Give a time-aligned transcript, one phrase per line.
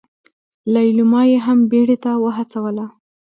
[0.73, 2.85] ليلما يې هم بيړې ته وهڅوله.